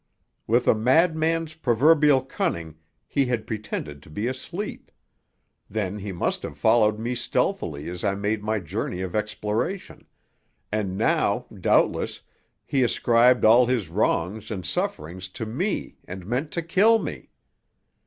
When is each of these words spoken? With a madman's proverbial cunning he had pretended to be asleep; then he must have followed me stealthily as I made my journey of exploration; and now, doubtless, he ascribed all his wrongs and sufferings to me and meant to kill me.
With 0.47 0.67
a 0.67 0.73
madman's 0.73 1.53
proverbial 1.53 2.23
cunning 2.23 2.79
he 3.07 3.27
had 3.27 3.45
pretended 3.45 4.01
to 4.01 4.09
be 4.09 4.25
asleep; 4.27 4.89
then 5.69 5.99
he 5.99 6.11
must 6.11 6.41
have 6.41 6.57
followed 6.57 6.97
me 6.97 7.13
stealthily 7.13 7.87
as 7.87 8.03
I 8.03 8.15
made 8.15 8.43
my 8.43 8.59
journey 8.61 9.01
of 9.01 9.15
exploration; 9.15 10.07
and 10.71 10.97
now, 10.97 11.45
doubtless, 11.53 12.23
he 12.65 12.81
ascribed 12.81 13.45
all 13.45 13.67
his 13.67 13.89
wrongs 13.89 14.49
and 14.49 14.65
sufferings 14.65 15.29
to 15.29 15.45
me 15.45 15.99
and 16.07 16.25
meant 16.25 16.49
to 16.53 16.63
kill 16.63 16.97
me. 16.97 17.29